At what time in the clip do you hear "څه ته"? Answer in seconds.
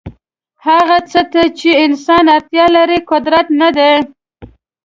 1.11-1.41